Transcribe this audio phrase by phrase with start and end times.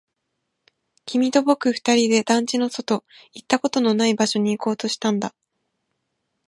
[1.05, 3.05] 君と僕二人で団地の外、
[3.35, 5.35] 行ったことのない場所に行こうとしたんだ